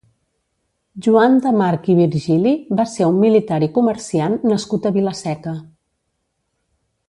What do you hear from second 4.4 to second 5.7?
nascut a Vila-seca.